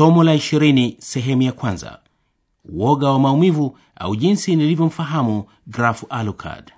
somo 0.00 0.24
la 0.24 0.34
ishirini 0.34 0.96
sehemu 0.98 1.42
ya 1.42 1.52
kwanza. 1.52 1.98
Uoga 2.72 3.10
wa 3.10 3.18
maumivu 3.18 3.78
au 3.96 4.16
jinsi 4.16 4.56
nilivyomfahamu 4.56 5.44
Graf 5.66 6.04
alucard. 6.10 6.72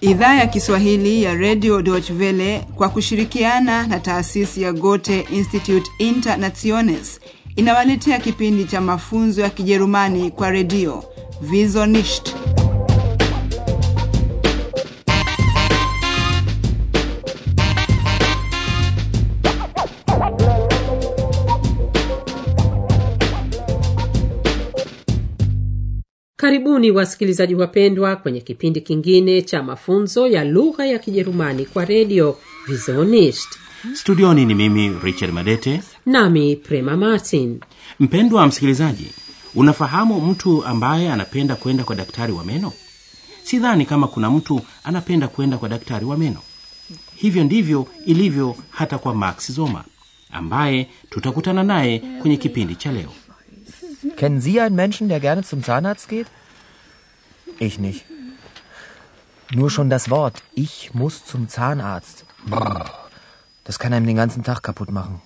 Idhaa 0.00 0.34
ya 0.34 0.46
Kiswahili 0.46 1.22
ya 1.22 1.34
Radio 1.34 1.82
Deutsche 1.82 2.12
Welle 2.12 2.60
kwa 2.74 2.88
kushirikiana 2.88 3.86
na 3.86 4.00
taasisi 4.00 4.62
ya 4.62 4.72
Goethe 4.72 5.20
Institute 5.20 5.90
Internationes 5.98 7.20
inawaletea 7.56 8.18
kipindi 8.18 8.64
cha 8.64 8.80
mafunzo 8.80 9.42
ya 9.42 9.50
Kijerumani 9.50 10.30
kwa 10.30 10.50
redio. 10.50 11.04
Wieso 11.50 11.86
karibuni 26.56 26.90
wasikilizaji 26.90 27.54
wapendwa 27.54 28.16
kwenye 28.16 28.40
kipindi 28.40 28.80
kingine 28.80 29.42
cha 29.42 29.62
mafunzo 29.62 30.26
ya 30.26 30.44
lugha 30.44 30.86
ya 30.86 30.98
kijerumani 30.98 31.66
kwa 31.66 31.84
redio 31.84 32.36
vizonisht 32.66 33.48
studioni 33.94 34.44
ni 34.44 34.54
mimi 34.54 34.96
richard 35.02 35.32
madete. 35.32 35.82
Nami 36.06 36.56
prema 36.56 36.96
martin. 36.96 37.60
Mpendwa 38.00 38.46
msikilizaji 38.46 39.06
unafahamu 39.54 40.20
mtu 40.20 40.64
ambaye 40.64 41.12
anapenda 41.12 41.56
kwenda 41.56 41.84
kwa 41.84 41.96
daktari 41.96 42.32
wa 42.32 42.44
meno? 42.44 42.72
Sidhani 43.42 43.86
kama 43.86 44.08
kuna 44.08 44.30
mtu 44.30 44.60
anapenda 44.84 45.28
kwenda 45.28 45.58
kwa 45.58 45.68
daktari 45.68 46.04
wa 46.04 46.16
meno. 46.16 46.40
Hivyo 47.14 47.44
ndivyo 47.44 47.86
ilivyo 48.06 48.56
hata 48.70 48.98
kwa 48.98 49.14
max 49.14 49.52
zoma 49.52 49.84
ambaye 50.32 50.88
tutakutana 51.10 51.62
naye 51.62 51.98
kwenye 52.20 52.36
kipindi 52.36 52.74
cha 52.74 52.92
leo. 52.92 53.12
Kennen 54.16 54.40
Sie 54.40 54.60
einen 54.60 54.74
Menschen, 54.76 55.08
der 55.08 55.20
gerne 55.20 55.42
zum 55.42 55.62
Zahnarzt 55.62 56.08
geht? 56.08 56.26
Ich 57.58 57.78
nicht. 57.78 58.04
Nur 59.50 59.70
schon 59.70 59.90
das 59.90 60.10
Wort, 60.10 60.42
ich 60.54 60.92
muss 60.94 61.24
zum 61.24 61.48
Zahnarzt. 61.48 62.24
Das 63.64 63.78
kann 63.78 63.92
einem 63.92 64.06
den 64.06 64.16
ganzen 64.16 64.42
Tag 64.44 64.62
kaputt 64.62 64.90
machen. 64.90 65.22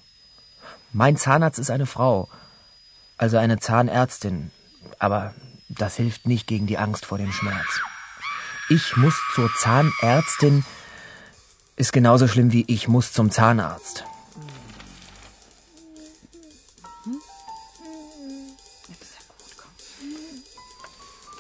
Mein 0.93 1.17
Zahnarzt 1.17 1.59
ist 1.59 1.71
eine 1.71 1.87
Frau, 1.87 2.29
also 3.17 3.37
eine 3.37 3.59
Zahnärztin. 3.59 4.51
Aber 4.99 5.35
das 5.69 5.97
hilft 5.97 6.27
nicht 6.27 6.47
gegen 6.47 6.67
die 6.67 6.79
Angst 6.79 7.07
vor 7.07 7.19
dem 7.19 7.33
Schmerz. 7.33 7.81
Ich 8.69 8.97
muss 8.97 9.15
zur 9.35 9.51
Zahnärztin 9.59 10.65
ist 11.77 11.93
genauso 11.93 12.29
schlimm 12.29 12.53
wie 12.53 12.65
ich 12.69 12.89
muss 12.89 13.13
zum 13.13 13.31
Zahnarzt. 13.31 14.05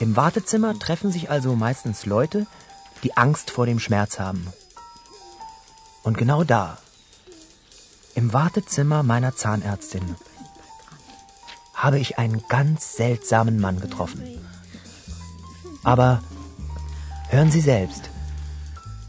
Im 0.01 0.17
Wartezimmer 0.17 0.79
treffen 0.79 1.11
sich 1.13 1.31
also 1.31 1.55
meistens 1.57 2.07
Leute, 2.07 2.47
die 3.05 3.17
Angst 3.17 3.51
vor 3.51 3.67
dem 3.67 3.79
Schmerz 3.79 4.19
haben. 4.19 4.47
Und 6.03 6.17
genau 6.17 6.43
da, 6.43 6.79
im 8.15 8.33
Wartezimmer 8.33 9.03
meiner 9.03 9.37
Zahnärztin, 9.37 10.17
habe 11.75 11.99
ich 11.99 12.19
einen 12.19 12.43
ganz 12.49 12.97
seltsamen 12.97 13.61
Mann 13.61 13.81
getroffen. 13.81 14.23
Aber 15.85 16.23
hören 17.29 17.51
Sie 17.51 17.61
selbst. 17.61 18.11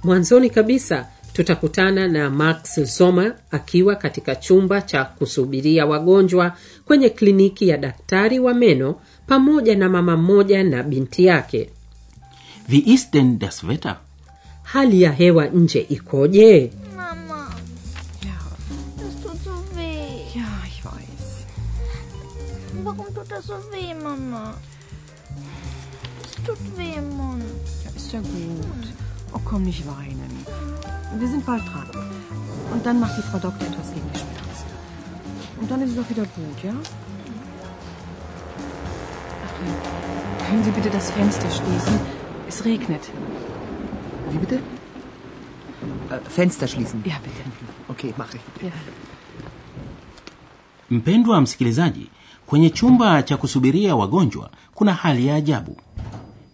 mwanzoni 0.04 0.50
kabisa 0.50 1.08
tutakutana 1.34 2.08
na 2.08 2.30
max 2.30 2.80
zoma 2.98 3.34
akiwa 3.52 3.96
katika 3.96 4.36
chumba 4.36 4.82
cha 4.82 5.06
kusubiria 5.06 5.86
wagonjwa 5.86 6.58
kwenye 6.86 7.10
kliniki 7.10 7.68
ya 7.68 7.78
daktari 7.78 8.40
wa 8.40 8.54
meno 8.54 8.96
pamoja 9.32 9.76
na 9.76 9.90
mama 9.90 10.18
mmoja 10.18 10.64
na 10.64 10.84
binti 10.84 11.26
yake 11.26 11.70
wie 12.68 12.94
ist 12.94 13.14
denn 13.14 13.40
das 13.40 13.64
wetter 13.64 13.98
hali 14.64 15.02
ya 15.02 15.12
hewa 15.12 15.46
nje 15.46 15.86
ikoje 15.90 16.72
Mama. 16.96 17.48
Ja. 18.26 18.38
Das 18.98 19.14
tut 19.24 19.44
so 19.44 19.56
weh. 19.76 20.40
Ja, 20.40 20.50
ich 20.68 20.86
weiß. 20.86 21.26
Warum 22.84 23.08
tut 23.16 23.32
das 23.32 23.48
so 23.48 23.54
weh, 23.72 23.94
Mama? 24.04 24.54
Es 26.24 26.32
tut 26.46 26.62
weh 26.78 26.94
im 26.98 27.10
Mund. 27.18 27.66
Ja, 27.86 27.92
ist 27.96 28.12
ja 28.14 28.20
gut. 28.20 28.86
Oh, 29.34 29.42
komm, 29.46 29.64
nicht 29.64 29.84
weinen. 29.88 30.34
Wir 31.20 31.28
sind 31.28 31.46
bald 31.46 31.64
dran. 31.70 31.90
Und 32.74 32.86
dann 32.86 33.00
macht 33.00 33.18
die 33.18 33.28
Frau 33.30 33.40
Doktor 33.40 33.68
etwas 33.68 33.94
gegen 33.94 34.10
die 34.14 34.20
Schmerzen. 34.20 34.70
Und 35.60 35.72
dann 35.72 35.82
ist 35.82 35.92
es 35.94 36.00
auch 36.00 36.10
wieder 36.10 36.28
gut, 36.40 36.58
ja? 36.64 36.74
Ja. 39.68 39.76
Können 40.48 40.64
Sie 40.64 40.72
bitte 40.72 40.90
das 40.90 41.12
Fenster 41.12 41.50
schließen? 41.50 42.00
Es 42.48 42.66
regnet. 42.66 43.04
Wie 44.32 44.38
bitte? 44.38 44.56
Äh, 46.10 46.20
Fenster 46.30 46.68
schließen. 46.68 47.04
Ja, 47.06 47.18
bitte. 47.24 47.42
Okay, 47.88 48.14
mache 48.18 48.38
ich. 48.38 48.64
Ja. 48.64 48.72
mpendwa 50.90 51.42
msikilizaji 51.42 52.10
kwenye 52.46 52.70
chumba 52.70 53.24
cha 53.24 53.38
kusubiria 53.38 53.96
wagonjwa 53.96 54.50
kuna 54.74 54.94
hali 54.94 55.28
ya 55.28 55.36
ajabu 55.36 55.78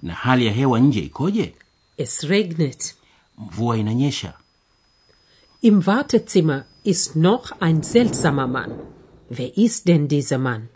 na 0.01 0.13
hali 0.13 0.46
ya 0.46 0.51
hewa 0.53 0.79
nje 0.79 1.00
ikoje 1.00 1.56
es 1.97 2.22
regnet 2.23 2.96
mvua 3.38 3.78
inanyesha 3.78 4.34
im 5.62 5.81
wartezimmer 5.85 6.63
ist 6.84 7.16
noch 7.16 7.51
ein 7.59 7.81
seltsamer 7.84 8.47
mann 8.47 8.69
wer 9.29 9.57
ist 9.57 9.85
denn 9.88 10.07
dieser 10.07 10.38
mann 10.38 10.67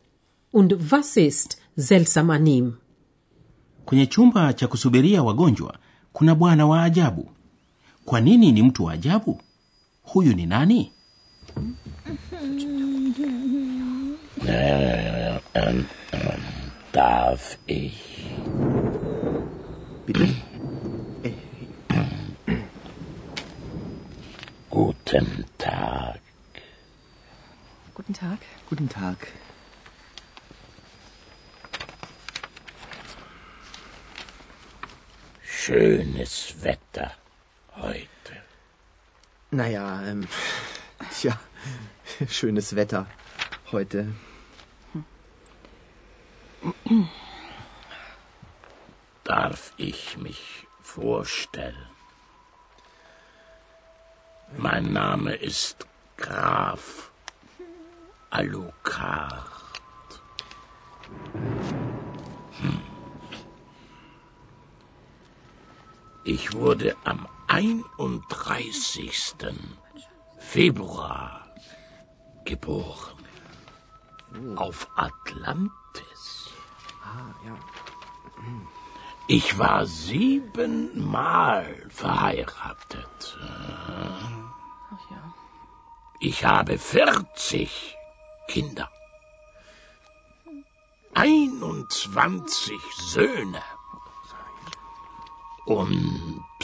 und 0.53 0.91
was 0.91 1.17
ist 1.17 1.57
seltsam 1.77 2.29
an 2.29 2.47
ihm 2.47 2.71
kwenye 3.85 4.05
chumba 4.05 4.53
cha 4.53 4.67
kusubiria 4.67 5.23
wagonjwa 5.23 5.77
kuna 6.13 6.35
bwana 6.35 6.65
wa 6.67 6.83
ajabu 6.83 7.29
kwa 8.05 8.21
nini 8.21 8.51
ni 8.51 8.63
mtu 8.63 8.83
wa 8.83 8.93
ajabu 8.93 9.41
huyu 10.03 10.33
ni 10.33 10.45
nani 10.45 10.91
Darf 16.93 17.57
ich? 17.67 17.97
Bitte? 20.05 20.27
Guten 24.69 25.45
Tag. 25.57 26.19
Guten 27.95 28.13
Tag. 28.13 28.37
Guten 28.69 28.87
Tag. 28.87 29.17
Schönes 35.63 36.55
Wetter 36.63 37.11
heute. 37.75 38.07
Naja, 39.51 40.01
ähm, 40.07 40.27
tja, 41.11 41.39
schönes 42.27 42.75
Wetter 42.75 43.05
heute. 43.71 44.11
Darf 49.23 49.73
ich 49.77 50.17
mich 50.17 50.65
vorstellen? 50.81 51.85
Mein 54.57 54.91
Name 54.91 55.35
ist 55.35 55.85
Graf 56.17 57.11
Alucard. 58.31 59.45
Ich 66.23 66.53
wurde 66.53 66.95
am 67.03 67.27
31. 67.47 69.35
Februar 70.37 71.47
geboren. 72.45 73.17
Auf 74.55 74.87
Atlantis. 74.95 76.51
Ich 79.27 79.57
war 79.57 79.85
siebenmal 79.87 81.65
verheiratet. 81.89 83.37
Ich 86.19 86.45
habe 86.45 86.77
40 86.77 87.97
Kinder. 88.47 88.89
21 91.15 92.79
Söhne. 92.95 93.63
Und 95.71 96.61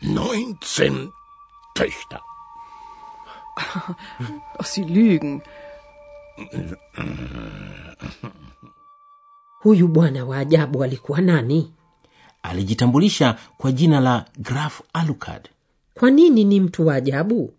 19 0.00 1.12
Töchter. 1.74 2.20
Ach, 3.56 3.94
Sie 4.64 4.84
lügen. 4.84 5.42
huyu 9.62 9.88
bwana 9.88 10.24
wa 10.24 10.36
ajabu 10.38 10.84
alikuwa 10.84 11.20
nani 11.20 11.72
alijitambulisha 12.42 13.36
kwa 13.58 13.72
jina 13.72 14.00
la 14.00 14.24
graf 14.38 14.80
alucard 14.92 15.48
kwa 15.94 16.10
nini 16.10 16.44
ni 16.44 16.60
mtu 16.60 16.86
wa 16.86 16.94
ajabu 16.94 17.52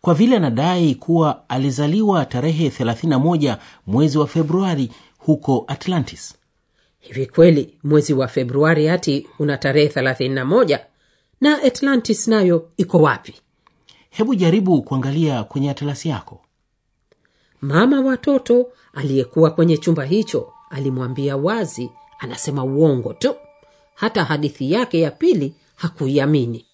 kwa 0.00 0.14
vile 0.14 0.36
anadai 0.36 0.94
kuwa 0.94 1.48
alizaliwa 1.48 2.26
tarehe 2.26 2.68
31 2.68 3.56
mwezi 3.86 4.18
wa 4.18 4.26
februari 4.26 4.90
huko 5.18 5.64
atlantis 5.68 6.34
hivi 7.00 7.26
kweli 7.26 7.78
mwezi 7.84 8.12
wa 8.14 8.28
februari 8.28 8.86
hati 8.86 9.26
una 9.38 9.56
tarehe 9.58 9.88
31 9.88 10.78
na 11.40 11.62
atlantis 11.62 12.28
nayo 12.28 12.70
iko 12.76 12.98
wapi? 12.98 13.34
Hebu 14.10 14.34
jaribu 14.34 14.82
kuangalia 14.82 15.44
kwenye 15.44 15.70
atlasi 15.70 16.08
yako. 16.08 16.44
Mama 17.60 18.00
watoto 18.00 18.72
aliyekuwa 18.94 19.50
kwenye 19.50 19.76
chumba 19.76 20.04
hicho 20.04 20.52
alimwambia 20.70 21.36
wazi 21.36 21.90
anasema 22.18 22.64
uongo 22.64 23.12
tu. 23.12 23.34
Hata 23.94 24.24
hadithi 24.24 24.72
yake 24.72 25.00
ya 25.00 25.10
pili 25.10 25.54
hakuiamini. 25.76 26.66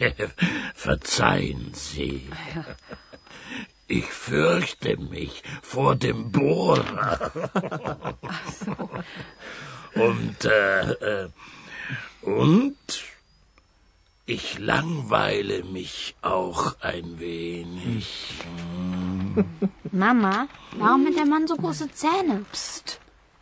Verzeihen 0.84 1.72
Sie. 1.84 2.20
Ich 3.90 4.06
fürchte 4.06 4.96
mich 4.98 5.42
vor 5.62 5.96
dem 5.96 6.30
Bohrer. 6.30 7.32
Und, 9.96 10.44
äh, 10.44 11.24
äh, 11.24 11.28
und 12.22 12.76
ich 14.26 14.60
langweile 14.60 15.64
mich 15.64 16.14
auch 16.22 16.76
ein 16.80 17.18
wenig. 17.18 18.36
Mama, 19.90 20.46
warum 20.78 21.06
hat 21.06 21.16
der 21.16 21.26
Mann 21.26 21.48
so 21.48 21.56
große 21.56 21.90
Zähne? 21.90 22.44
Psst. 22.52 23.00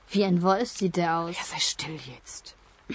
Wie 0.09 0.25
ein 0.25 0.41
Wolf 0.41 0.71
sieht 0.71 0.97
der 0.97 1.19
aus. 1.19 1.37
Ja, 1.37 1.45
sei 1.45 1.61
still 1.61 2.01
jetzt. 2.15 2.55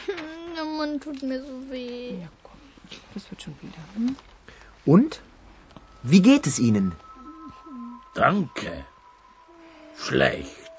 Der 0.56 0.66
Mann 0.66 1.00
tut 1.00 1.22
mir 1.22 1.40
so 1.40 1.70
weh. 1.70 2.22
Ja, 2.22 2.30
komm. 2.42 2.58
Das 3.14 3.30
wird 3.30 3.44
schon 3.44 3.56
wieder. 3.62 3.78
Hm? 3.96 4.16
Und? 4.86 5.22
Wie 6.02 6.24
geht 6.24 6.48
es 6.48 6.58
Ihnen? 6.58 6.94
Danke. 8.16 8.86
Schlecht. 9.98 10.72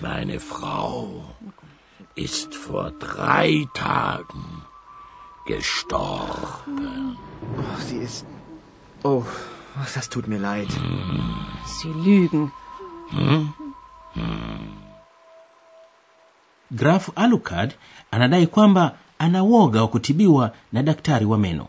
Meine 0.00 0.40
Frau 0.40 1.24
ist 2.14 2.54
vor 2.54 2.90
drei 2.92 3.66
Tagen 3.74 4.62
gestorben. 5.46 7.16
Oh, 7.58 7.80
sie 7.86 7.98
ist. 7.98 8.26
Oh, 9.02 9.24
das 9.94 10.08
tut 10.08 10.28
mir 10.28 10.38
leid. 10.38 10.70
Sie 11.66 11.92
lügen. 11.92 12.52
graf 16.70 17.10
alucard 17.16 17.76
anadai 18.10 18.46
kwamba 18.46 18.96
ana 19.18 19.42
woga 19.42 19.82
wa 19.82 19.88
kutibiwa 19.88 20.52
na 20.72 20.82
daktari 20.82 21.24
wa 21.26 21.38
meno 21.38 21.68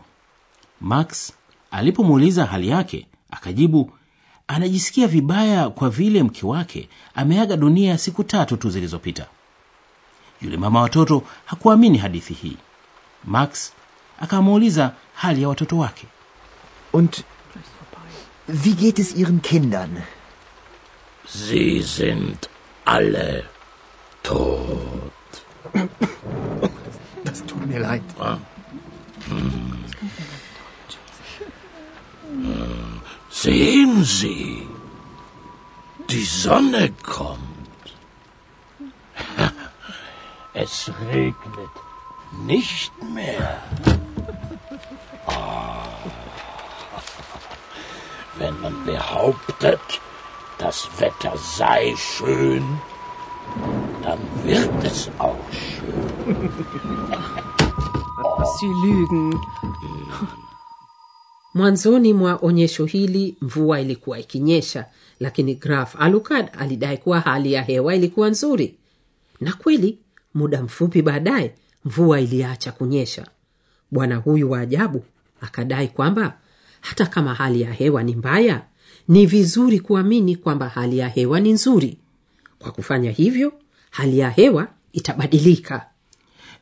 max 0.80 1.32
alipomuuliza 1.70 2.46
hali 2.46 2.68
yake 2.68 3.06
akajibu 3.32 3.92
anajisikia 4.48 5.06
vibaya 5.06 5.70
kwa 5.70 5.90
vile 5.90 6.22
mke 6.22 6.46
wake 6.46 6.88
ameaga 7.14 7.56
dunia 7.56 7.98
siku 7.98 8.24
tatu 8.24 8.56
tu 8.56 8.70
zilizopita 8.70 9.26
yule 10.42 10.56
mama 10.56 10.80
watoto 10.80 11.22
hakuamini 11.44 11.98
hadithi 11.98 12.34
hii 12.34 12.56
max 13.24 13.72
akamuuliza 14.20 14.92
hali 15.14 15.42
ya 15.42 15.48
watoto 15.48 15.78
wake 15.78 16.06
Und 16.92 17.24
wie 18.48 18.74
geht 18.74 18.98
es 18.98 19.16
Ihren 19.16 19.40
Kindern? 19.40 20.02
Sie 21.26 21.82
sind 21.82 22.48
alle 22.84 23.44
tot. 24.22 25.12
Das 27.24 27.46
tut 27.46 27.66
mir 27.66 27.78
leid. 27.78 28.02
Sehen 33.42 34.04
Sie, 34.04 34.68
die 36.08 36.24
Sonne 36.24 36.92
kommt. 37.02 37.40
Es 40.54 40.92
regnet 41.10 41.76
nicht 42.46 42.92
mehr. 43.02 43.60
Ah. 45.26 45.82
Wenn 48.38 48.60
man 48.60 48.84
behauptet, 48.84 50.00
das 50.58 50.88
Wetter 51.00 51.36
sei 51.36 51.96
schön, 51.96 52.80
dann 54.04 54.20
wird 54.44 54.84
es 54.84 55.10
auch 55.18 55.48
schön. 55.50 56.62
Sie 58.60 58.72
lügen. 58.86 59.40
Mwanzoni 61.54 62.12
mwa 62.14 62.38
onyesho 62.42 62.84
hili 62.84 63.36
mvua 63.40 63.80
ilikuwa 63.80 64.18
ikinyesha 64.18 64.86
lakini 65.20 65.54
graf 65.54 65.96
alukad 65.98 66.50
alidai 66.58 66.98
kuwa 66.98 67.20
hali 67.20 67.52
ya 67.52 67.62
hewa 67.62 67.94
ilikuwa 67.94 68.30
nzuri. 68.30 68.74
Na 69.40 69.52
kweli 69.52 69.98
muda 70.34 70.62
mfupi 70.62 71.02
baadaye 71.02 71.54
mvua 71.84 72.20
iliacha 72.20 72.72
kunyesha. 72.72 73.26
Bwana 73.90 74.16
huyu 74.16 74.50
wa 74.50 74.60
ajabu 74.60 75.04
akadai 75.40 75.88
kwamba 75.88 76.38
hata 76.80 77.06
kama 77.06 77.34
hali 77.34 77.60
ya 77.60 77.72
hewa 77.72 78.02
ni 78.02 78.14
mbaya 78.16 78.62
ni 79.08 79.26
vizuri 79.26 79.80
kuamini 79.80 80.36
kwamba 80.36 80.68
hali 80.68 80.98
ya 80.98 81.08
hewa 81.08 81.40
ni 81.40 81.52
nzuri. 81.52 81.98
Kwa 82.58 82.72
kufanya 82.72 83.10
hivyo 83.10 83.52
hali 83.90 84.18
ya 84.18 84.30
hewa 84.30 84.68
itabadilika. 84.92 85.86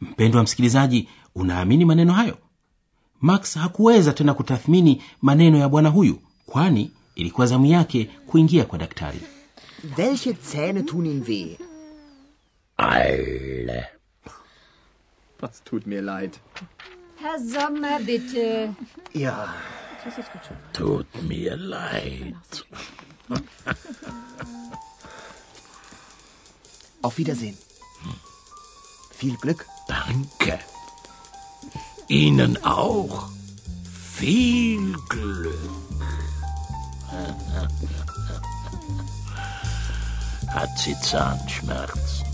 Mpendwa 0.00 0.42
msikilizaji 0.42 1.08
unaamini 1.34 1.84
maneno 1.84 2.12
hayo 2.12 2.38
max 3.20 3.54
hakuweza 3.58 4.12
tena 4.12 4.34
kutathmini 4.34 5.02
maneno 5.22 5.58
ya 5.58 5.68
bwana 5.68 5.88
huyu 5.88 6.18
kwani 6.46 6.90
ilikuwa 7.14 7.46
zamu 7.46 7.66
yake 7.66 8.04
kuingia 8.26 8.64
kwa 8.64 8.78
daktari 8.78 9.20
Welche 9.98 10.32
Zähne 10.32 10.82
tun 10.82 11.06
Ihnen 11.06 11.24
weh? 11.28 11.56
Alle. 12.76 13.86
Das 15.40 15.64
tut 15.64 15.86
mir 15.86 16.02
leid. 16.02 16.36
Herr 17.22 17.38
Sommer, 17.38 17.98
bitte. 18.00 18.72
Ja, 19.14 19.54
Tut 20.72 21.06
mir 21.28 21.56
leid. 21.56 22.36
auf 27.02 27.18
Wiedersehen. 27.18 27.56
Viel 29.18 29.36
Glück. 29.36 29.66
Danke. 29.88 30.58
Ihnen 32.10 32.58
auch. 32.64 33.28
Viel 34.18 34.96
Glück. 35.08 35.54
Hat 40.54 40.70
sie 40.76 40.96
Zahnschmerzen? 41.00 42.26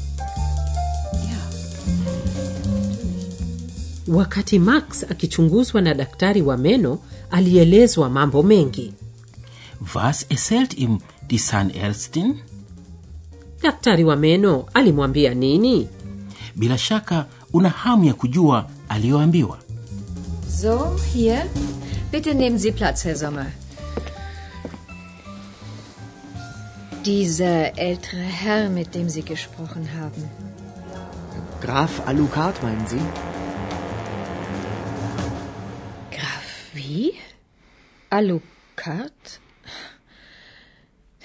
wakati 4.09 4.59
max 4.59 5.05
akichunguzwa 5.11 5.81
na 5.81 5.95
daktari 5.95 6.43
wa 6.43 6.57
meno 6.57 6.99
alielezwa 7.31 8.11
mambo 8.11 8.43
mengi 8.43 8.93
was 9.95 10.27
erzählt 10.29 10.79
ihm 10.79 10.99
die 11.29 11.39
zahnärztin 11.39 12.35
daktari 13.63 14.05
wa 14.05 14.17
meno 14.17 14.65
alimwambia 14.75 15.35
nini 15.35 15.89
bila 16.57 16.79
shaka 16.79 17.27
una 17.53 17.69
hamu 17.69 18.05
ya 18.05 18.15
kujua 18.15 18.71
aliyoambiwa 18.89 19.59
So, 20.59 20.97
hier. 21.13 21.43
Bitte 22.11 22.35
nehmen 22.35 22.59
Sie 22.59 22.73
Platz, 22.73 23.05
Herr 23.05 23.15
Sommer. 23.15 23.47
Dieser 27.05 27.77
ältere 27.77 28.23
Herr, 28.23 28.71
mit 28.71 28.95
dem 28.95 29.11
Sie 29.11 29.23
gesprochen 29.23 29.91
haben. 30.01 30.25
Graf 31.61 32.07
Alucard, 32.07 32.63
meinen 32.63 32.87
Sie? 32.87 33.03
Graf 36.11 36.49
wie? 36.73 37.13
Alucard? 38.09 39.41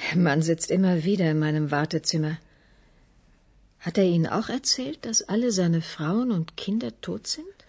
Der 0.10 0.18
Mann 0.18 0.42
sitzt 0.42 0.70
immer 0.70 1.06
wieder 1.06 1.32
in 1.32 1.40
meinem 1.40 1.72
Wartezimmer. 1.72 2.38
Hat 3.80 3.98
er 3.98 4.04
Ihnen 4.04 4.28
auch 4.28 4.50
erzählt, 4.50 5.06
dass 5.06 5.22
alle 5.30 5.54
seine 5.54 5.82
Frauen 5.82 6.32
und 6.32 6.58
Kinder 6.58 6.92
tot 7.00 7.28
sind? 7.28 7.61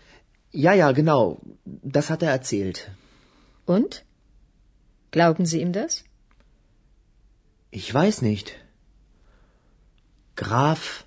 Ja, 0.52 0.72
ja, 0.74 0.92
genau. 0.92 1.40
Das 1.64 2.10
hat 2.10 2.22
er 2.22 2.30
erzählt. 2.30 2.90
Und? 3.64 4.04
Glauben 5.10 5.46
Sie 5.46 5.60
ihm 5.60 5.72
das? 5.72 6.04
Ich 7.70 7.92
weiß 7.92 8.22
nicht. 8.22 8.54
Graf 10.36 11.04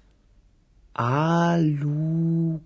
Alucard. 0.93 2.61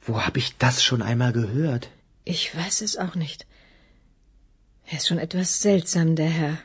Wo 0.00 0.22
habe 0.22 0.38
ich 0.38 0.56
das 0.58 0.82
schon 0.82 1.02
einmal 1.02 1.32
gehört? 1.32 1.90
Ich 2.24 2.56
weiß 2.56 2.80
es 2.80 2.96
auch 2.96 3.14
nicht. 3.14 3.46
Er 4.86 4.98
ist 4.98 5.06
schon 5.08 5.18
etwas 5.18 5.60
seltsam, 5.60 6.16
der 6.16 6.30
Herr. 6.30 6.58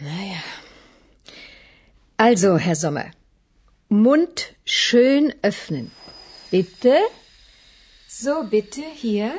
Naja. 0.00 0.42
Also, 2.16 2.56
Herr 2.56 2.76
Sommer, 2.76 3.10
Mund 4.04 4.36
schön 4.64 5.32
öffnen. 5.42 5.90
Bitte? 6.50 6.94
So, 8.08 8.42
bitte, 8.50 8.82
hier. 9.02 9.32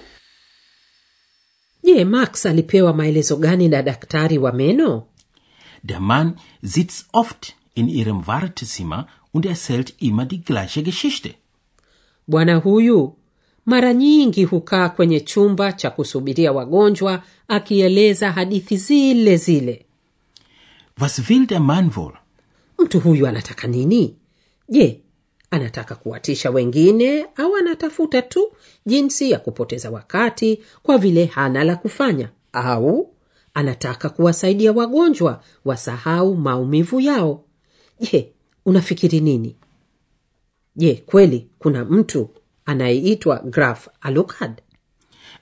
je 1.84 2.06
max 2.06 2.46
alipewa 2.46 2.94
maelezo 2.94 3.36
gani 3.38 3.68
na 3.70 3.82
daktari 3.82 4.38
wa 4.38 4.52
meno 4.52 5.08
Der 5.84 6.00
Mann 6.00 6.36
sitzt 6.64 7.06
oft 7.14 7.54
in 7.76 7.88
ihrem 7.90 8.26
Wartezimmer 8.28 9.08
und 9.34 9.46
erzählt 9.46 9.94
immer 10.00 10.26
die 10.26 10.42
gleiche 10.44 10.84
Geschichte. 10.84 11.34
bwana 12.28 12.56
huyu 12.56 13.16
mara 13.66 13.94
nyingi 13.94 14.44
hukaa 14.44 14.90
kwenye 14.90 15.20
chumba 15.20 15.72
cha 15.74 15.90
kusubiria 15.90 16.52
wagonjwa 16.52 17.24
akieleza 17.48 18.32
hadithi 18.32 18.78
zile 18.78 19.38
zile 19.38 19.86
Was 21.00 21.30
will 21.30 21.46
der 21.48 21.60
Mann 21.62 21.92
wohl? 21.96 22.14
mtu 22.80 23.00
huyu 23.00 23.28
anataka 23.28 23.68
nini 23.68 24.16
je 24.70 25.02
anataka 25.52 25.96
kuwatisha 25.96 26.50
wengine 26.52 27.26
au 27.36 27.56
anatafuta 27.56 28.22
tu 28.22 28.52
jinsi 28.86 29.32
ya 29.32 29.40
kupoteza 29.40 29.92
wakati 29.92 30.60
kwa 30.84 30.98
vile 30.98 31.26
hana 31.26 31.64
la 31.64 31.76
kufanya? 31.76 32.30
Au 32.54 33.14
anataka 33.54 34.10
kuwasaidia 34.10 34.72
wagonjwa 34.72 35.44
wasahau 35.66 36.36
maumivu 36.36 37.00
yao? 37.00 37.44
Je 38.00 38.32
unafikiri 38.66 39.20
nini? 39.20 39.56
Je 40.76 40.94
kweli 41.06 41.48
kuna 41.60 41.86
mtu 41.86 42.30
anayeitwa 42.66 43.40
graf 43.40 43.88
alukad 44.02 44.62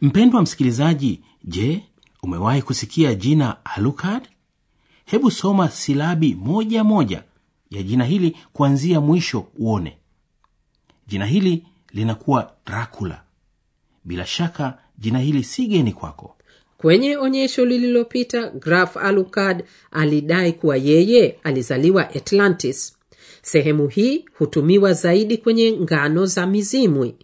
Mpendwa 0.02 0.42
msikilizaji, 0.42 1.22
je, 1.44 1.84
umewahi 2.24 2.62
kusikia 2.62 3.16
jina 3.16 3.66
alukad 3.66 4.28
Hebu 5.06 5.32
soma 5.32 5.70
silabi 5.70 6.36
moja 6.36 6.84
moja 6.84 7.24
ya 7.74 7.84
jina 7.84 8.06
hili 8.06 8.38
kuanzia 8.54 9.02
mwisho 9.02 9.46
uone. 9.60 9.98
Jina 11.08 11.26
hili 11.26 11.66
linakuwa 11.92 12.54
Dracula. 12.66 13.24
Bila 14.04 14.26
shaka 14.26 14.78
jina 14.98 15.20
hili 15.20 15.44
si 15.44 15.68
geni 15.68 15.94
kwako. 15.94 16.36
kwenye 16.78 17.18
onyesho 17.18 17.66
lililopita 17.66 18.50
graf 18.50 18.98
alukad 18.98 19.64
alidai 19.92 20.54
kuwa 20.54 20.78
yeye 20.78 21.40
alizaliwa 21.44 22.10
atlantis 22.10 22.98
sehemu 23.42 23.88
hii 23.88 24.26
hutumiwa 24.38 24.94
zaidi 24.94 25.38
kwenye 25.38 25.72
ngano 25.72 26.26
za 26.26 26.48
mizimwi 26.48 27.16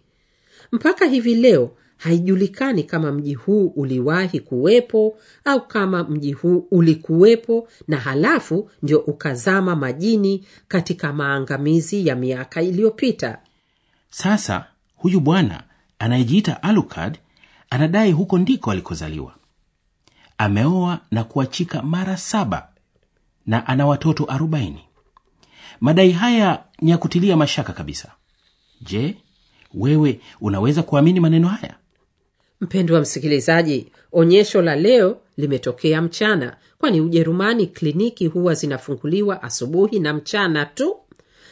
mpaka 0.72 1.06
hivi 1.06 1.34
leo 1.34 1.70
haijulikani 2.00 2.82
kama 2.82 3.12
mji 3.12 3.34
huu 3.34 3.66
uliwahi 3.66 4.40
kuwepo 4.40 5.18
au 5.44 5.66
kama 5.68 6.04
mji 6.04 6.32
huu 6.32 6.66
ulikuwepo 6.70 7.68
na 7.88 7.96
halafu 7.96 8.70
ndio 8.82 8.98
ukazama 8.98 9.76
majini 9.76 10.46
katika 10.68 11.12
maangamizi 11.12 12.06
ya 12.06 12.16
miaka 12.16 12.62
iliyopita 12.62 13.38
Sasa 14.10 14.64
huyu 14.96 15.20
bwana 15.20 15.62
anayejiita 15.98 16.62
alukad 16.62 17.18
anadai 17.70 18.12
huko 18.12 18.38
ndiko 18.38 18.70
alikozaliwa. 18.70 19.34
Ameoa 20.38 21.00
na 21.10 21.24
kuachika 21.24 21.82
mara 21.82 22.16
saba 22.16 22.68
na 23.46 23.66
ana 23.66 23.86
watoto 23.86 24.24
arobaini. 24.24 24.80
Madai 25.80 26.10
haya 26.12 26.64
ni 26.82 26.90
ya 26.90 26.98
kutilia 26.98 27.36
mashaka 27.36 27.72
kabisa. 27.72 28.12
Je, 28.80 29.16
wewe 29.74 30.20
unaweza 30.40 30.82
kuamini 30.82 31.20
maneno 31.20 31.48
haya? 31.48 31.74
Mpendwa 32.60 33.00
msikilizaji 33.00 33.86
onyesho 34.12 34.62
la 34.62 34.76
leo 34.76 35.18
limetokea 35.36 36.02
mchana 36.02 36.56
kwani 36.78 37.00
ujerumani 37.00 37.66
kliniki 37.66 38.26
huwa 38.26 38.54
zinafunguliwa 38.54 39.42
asubuhi 39.42 40.00
na 40.00 40.14
mchana 40.14 40.66
tu. 40.66 40.96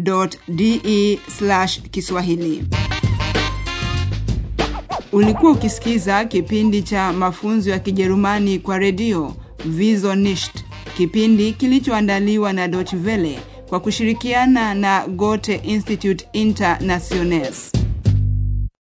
www.dw-world.de 0.00 1.18
Kiswahili. 1.90 2.64
Ulikuwa 5.12 5.52
ukisikiza 5.52 6.24
kipindi 6.24 6.82
cha 6.82 7.12
mafunzo 7.12 7.70
ya 7.70 7.78
Kijerumani 7.78 8.58
kwa 8.58 8.78
redio 8.78 9.36
Viso 9.64 10.14
Nicht, 10.14 10.64
kipindi 10.96 11.52
kilichoandaliwa 11.52 12.52
na 12.52 12.68
Deutsche 12.68 12.96
Welle 12.96 13.38
kwa 13.68 13.80
kushirikiana 13.80 14.74
na 14.74 15.06
Goethe 15.08 15.54
Institut 15.54 16.22
Internationales. 16.32 17.72